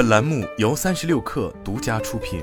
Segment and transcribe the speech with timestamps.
[0.00, 2.42] 本栏目由三十六氪独家出品。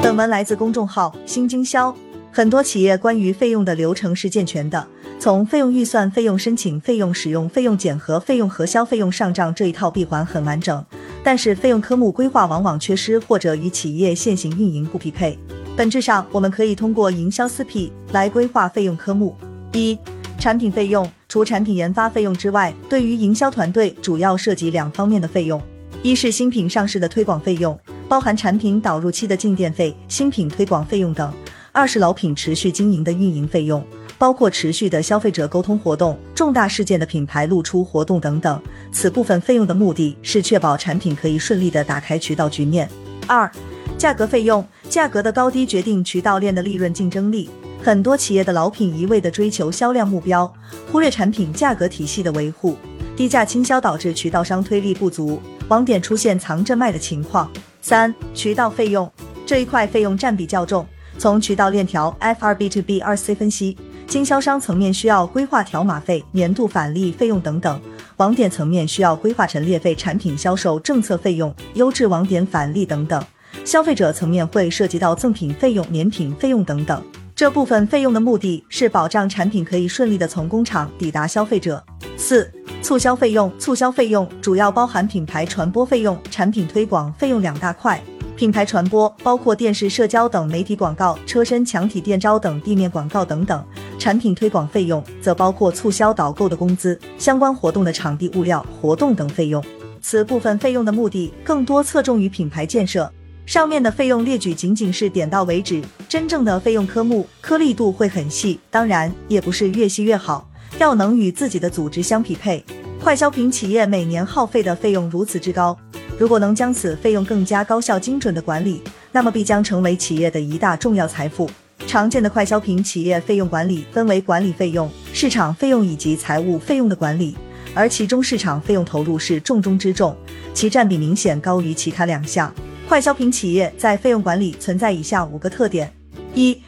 [0.00, 1.92] 本文来自公众号“新经销”。
[2.30, 4.86] 很多企业关于费用的流程是健全的，
[5.18, 10.86] 从费用预算、费用申请、费用使用、费用检核、费用核销、费用上账这一套闭环很完整。
[11.24, 15.36] 但是费用科目规划往往缺失，或者与企业现行运营不匹配。
[15.76, 19.34] 本质上，我们可以通过营销四 P 来规划费用科目：
[19.72, 19.98] 一、
[20.38, 25.62] 产品费用，除产品研发费用之外，对于营销团队主要涉及两方面的费用：
[26.02, 27.78] 一是新品上市的推广费用，
[28.08, 31.32] 包含产品导入期的进店费、新品推广费用等。
[31.70, 33.80] 二是老品持续经营的运营费用，
[34.18, 38.60] 包括持续的消费者沟通活动、重大事件的品牌露出活动等等。
[38.90, 42.90] 此部分费用的目的是确保产品可以顺利的打开渠道局面。
[43.28, 43.48] 二、
[43.96, 47.48] 价格费用，价格的高低决定渠道链的利润竞争力。
[47.82, 50.52] 很多企业的老品一味的追求销量目标，
[50.92, 52.76] 忽略产品价格体系的维护，
[53.16, 57.50] 低价倾销导致渠道商推力不足，网点出现藏着卖的情况。
[57.80, 59.10] 三、渠道费用
[59.46, 60.86] 这一块费用占比较重。
[61.16, 67.78] 从渠道链条 F 二 B to B 二 C 分析，经销商层面需要规划条码费、年度返利费用等等；
[68.18, 73.18] 网点层面需要规划陈列费、产品销售政策费用、优质网点返利等等；
[73.64, 77.02] 消费者层面会涉及到赠品费用、年品费用等等。
[77.40, 81.82] 这部分费用的目的是保障产品可以顺利的从工厂抵达消费者。
[82.14, 87.98] 四、促销费用，促销费用主要包含品牌传播费用、产品推广费用两大块。
[88.36, 93.58] 品牌传播包括电视、社交等媒体广告、车身墙体电招等地面广告等等；
[93.98, 99.64] 产品推广费用则包括促销导购的工资、相关活动的场地物料、活动等费用。
[100.02, 103.10] 此部分费用的目的更多侧重于品牌建设。
[103.46, 112.64] 上面的费用列举仅仅是点到为止，真正的费用科目颗粒度会很细，当然也不是越细越好，要能与自己的组织相匹配。
[113.02, 115.76] 快消品企业每年耗费的费用如此之高。
[116.16, 121.50] 如果能将此费用更加高效精准的管理，那么必将成为企业的一大重要财富。
[121.86, 127.34] 常见的快消品企业费用管理分为管理费用、市场费用以及财务费用的管理，
[127.74, 130.14] 而其中市场费用投入是重中之重，
[130.52, 132.54] 其占比明显高于其他两项。
[132.90, 135.92] 快消品企业在费用管理存在以下五个特点：
[136.34, 136.60] 一、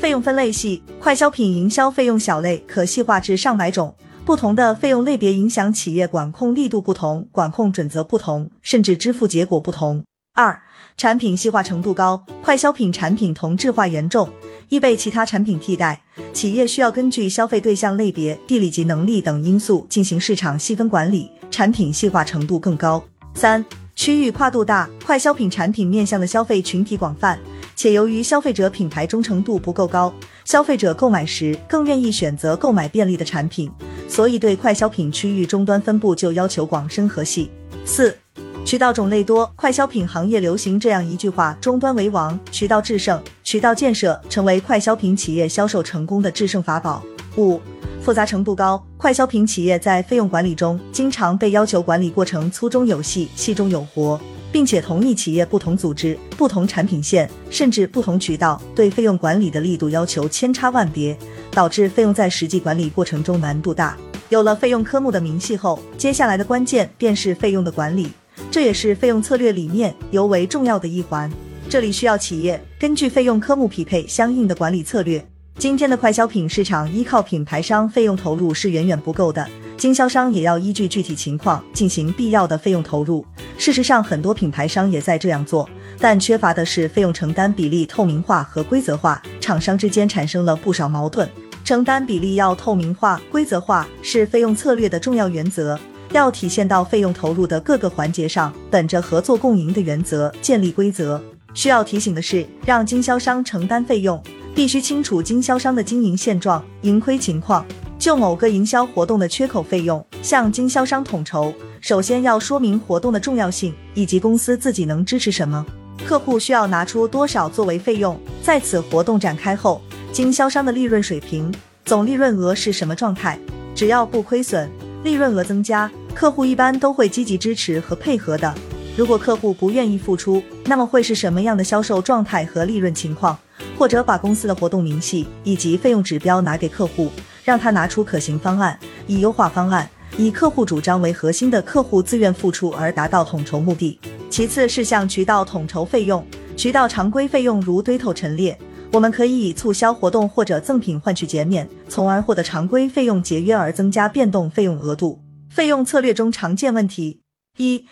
[0.00, 3.94] 费用分类系，快消品营销费用小类可细化至上百种。
[4.24, 10.02] 不同的费用类别影响企业管控力度不同，管控准则不同，甚至支付结果不同。
[10.32, 10.58] 二、
[10.96, 14.26] 产品细化程度高，快消品产品同质化严重，
[14.70, 16.00] 易被其他产品替代。
[16.32, 23.04] 企业需要根据消费对象类别、地理及能力等因素进行市场细分管理，产品细化程度更高。
[23.34, 23.62] 三、
[23.98, 27.36] 区域跨度大，快消品产品面向的消费群体广泛，
[27.74, 30.14] 且由于消费者品牌忠诚度不够高，
[30.44, 33.68] 消费者购买时更愿意选择购买便利的产品。
[34.08, 37.50] 所以，对快消品区域终端分布就要求广深和细。
[37.84, 38.16] 四、
[38.64, 43.20] 渠道种类多，快消品行业流行这样一句话：终端为王，渠道制胜。
[43.42, 47.02] 渠道建设成为快消品企业销售成功的制胜法宝。
[47.38, 47.60] 五、
[48.02, 54.20] 复杂程度高，快消品企业在费用管理中经常被要求管理过程粗中有细，细中有活，
[54.52, 61.16] 并且同一企业不同组织、不同产品线，甚至不同渠道，对费用管理的力度要求千差万别。
[61.50, 63.96] 导致费用在实际管理过程中难度大。
[64.28, 68.12] 有了费用科目的明细后，接下来的关键便是费用的管理，
[68.48, 71.28] 这也是费用策略里面尤为重要的一环。
[71.68, 75.26] 这里需要企业根据费用科目匹配相应的管理策略。
[75.58, 79.44] 今天的快消品市场依靠品牌商费用投入是远远不够的，
[79.76, 83.26] 经销商也要依据具体情况进行必要的费用投入。
[83.58, 91.28] 事实上，很多品牌商也在这样做，但缺乏的是费用承担比例透明化和规则化，厂商之间产生了不少矛盾。
[91.64, 95.76] 承担比例要透明化、规则化，是费用策略的重要原则，
[96.12, 101.20] 要体现到费用投入的各个环节上，本着合作共赢的原则建立规则。
[101.52, 104.22] 需要提醒的是，让经销商承担费用，
[104.58, 107.64] 必须清楚经销商的经营现状、盈亏情况。
[107.96, 115.64] 就某个营销活动的缺口费用，向经销商统筹，首先要说明活动的重要性以及公司自己能支持什么，
[116.04, 118.20] 客户需要拿出多少作为费用。
[118.42, 119.80] 在此活动展开后。
[120.10, 121.54] 经销商的利润水平、
[121.84, 123.38] 总利润额是什么状态？
[123.76, 124.68] 只要不亏损，
[125.04, 128.52] 利润额增加，客户一般都会积极支持和配合的。
[128.96, 133.38] 如果客户不愿意付出，那么会是什么样的销售状态和利润情况？
[133.78, 137.12] 或者把公司的活动明细以及费用指标拿给客户，
[137.44, 138.76] 让他拿出可行方案，
[139.06, 144.00] 以优化方案，以客户主张为核心的客户自愿付出而达到统筹目的。
[144.28, 146.26] 其次是向渠道统筹费用，
[146.56, 148.58] 渠道常规费用如堆头陈列。
[148.90, 155.20] 我们可以以促销活动或者赠品换取减免，从而获得常规费用节约而增加变动费用额度。
[155.48, 157.20] 费用策略中常见问题：
[157.58, 157.86] 一、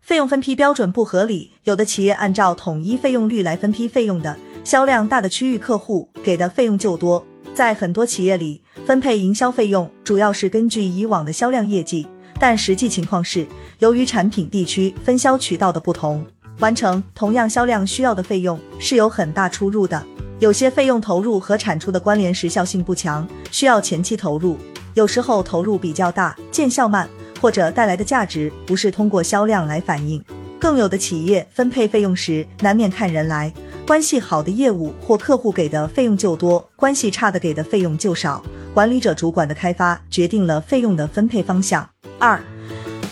[0.00, 7.24] 费用分批标准不合理，有的企业按照统一费用率来分批费用的，销量大的区域客户给的费用就多。
[7.54, 12.06] 在很多企业里，分配营销费用主要是根据以往的销量业绩，
[12.38, 13.46] 但实际情况是，
[13.80, 16.24] 由于产品地区分销渠道的不同，
[16.60, 20.00] 完成同样销量需要的费用是有很大出入的。
[20.38, 24.56] 有些费用投入和产出的关联时效性不强，需要前期投入。
[24.94, 27.08] 有时候投入比较大，见效慢，
[27.40, 30.22] 或者带来的价值不是通过销量来反映。
[30.60, 33.52] 更有的企业分配费用时，难免看人来，
[33.88, 38.44] 关系好的业务或客户给的费用就多，关系差的给的费用就少。
[38.74, 41.88] 管理者主管的开发决定了费用的分配方向。
[42.18, 42.38] 二，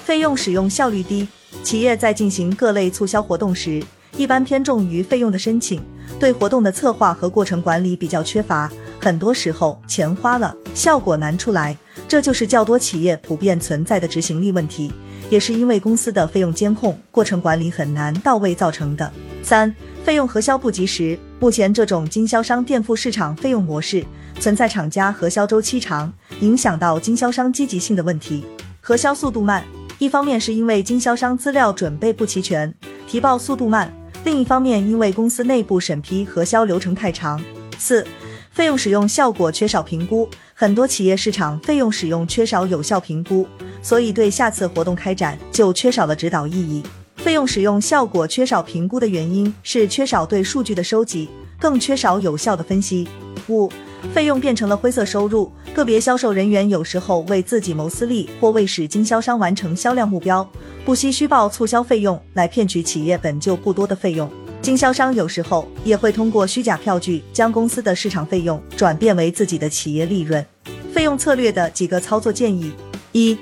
[0.04, 1.26] 费用使用效率低。
[1.62, 3.82] 企业在进行各类促销活动时，
[4.18, 5.82] 一般偏重于费用的申请，
[6.20, 8.70] 对活动的策划和过程管理比较缺乏。
[9.00, 11.74] 很多时候，钱花了，效果难出来，
[12.06, 14.92] 这就是较多企业普遍存在的执行力问题，
[15.28, 19.10] 也是因为公司的费用监控、过程管理很难到位造成的。
[19.42, 19.74] 三、
[20.04, 21.18] 费用核销不及时。
[21.38, 24.04] 目前这种经销商垫付市场费用模式，
[24.40, 28.44] 存在厂家核销周期长，影响到经销商积极性的问题。
[28.80, 29.62] 核销速度慢，
[29.98, 32.72] 一方面是因为经销商资料准备不齐全，
[33.06, 33.88] 提报速度慢；
[34.24, 37.40] 另一方面，因为公司内部审批核销流程太长。
[37.78, 38.06] 四。
[38.50, 43.46] 费用使用效果缺少评估，很多企业市场费用使用缺少有效评估，
[43.86, 46.82] 所以对下次活动开展就缺少了指导意义。
[47.14, 51.28] 费用使用效果缺少评估的原因是缺少对数据的收集，
[51.60, 53.06] 更缺少有效的分析。
[53.46, 53.70] 五、
[54.12, 60.48] 费用变成了灰色收入，个别销售人员有时候为自己谋私利，或为使经销商完成销量目标，
[60.84, 64.28] 不惜虚报促销费用来骗取企业本就不多的费用。
[64.60, 70.44] 经销商有时候也会通过虚假票据，将公司的市场费用转变为自己的企业利润。
[70.92, 72.72] 费用策略的几个操作建议：
[73.12, 73.38] 一、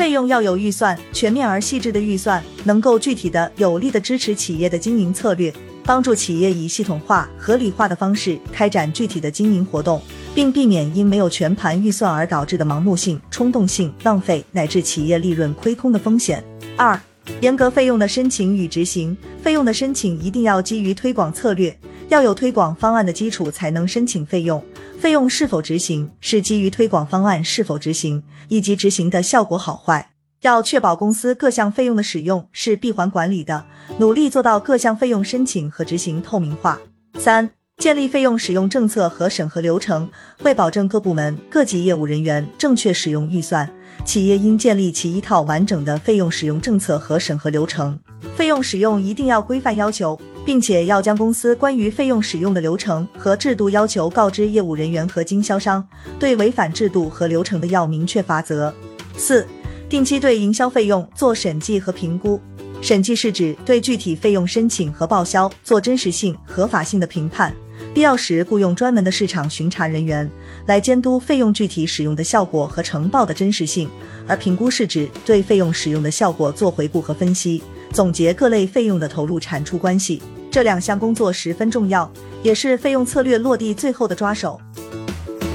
[0.00, 5.52] 费用要有预算，全面而细致的预算，能够具体的、有力的支持企业的经营策略，
[5.84, 10.00] 帮助企业以系统化、合理化的方式开展具体的经营活动，
[10.34, 16.42] 并避免因没有全盘预算而导致的盲目性、冲动性、浪费乃至企业利润亏空的风险。
[16.78, 16.98] 二、
[17.42, 21.78] 严格费用的申请与执行，费用的申请一定要基于推广策略，
[22.10, 24.62] 要有推广方案的基础才能申请费用。
[24.98, 30.10] 费用是否执行，是基于推广方案是否执行以及执行的效果好坏。
[30.42, 33.64] 要确保公司各项费用的使用是闭环管理的，
[33.98, 36.80] 努力做到各项费用申请和执行透明化。
[37.16, 40.10] 三、建立费用使用政策和审核流程，
[40.42, 43.70] 为保证各部门各级业务人员正确使用预算。
[44.04, 48.00] 企业应建立起一套完整的费用使用政策和审核流程，
[48.34, 50.18] 费用使用一定要规范要求，
[50.50, 55.86] 并且要将公司关于费用使用的流程和制度要求告知业务人员和经销商，
[56.18, 58.74] 对违反制度和流程的要明确罚则。
[59.16, 59.46] 四、
[59.88, 62.40] 定期对营销费用做审计和评估，
[62.82, 67.54] 审计是指对具体费用申请和报销做真实性、合法性的评判。
[67.94, 70.28] 必要时雇佣专门的市场巡查人员
[70.66, 73.88] 来监督费用具体使用的效果和呈报的真实性，
[74.26, 77.62] 而评估是指对费用使用的效果做回顾和分析，
[77.92, 80.20] 总结各类费用的投入产出关系。
[80.50, 82.10] 这两项工作十分重要，
[82.42, 84.60] 也是费用策略落地最后的抓手。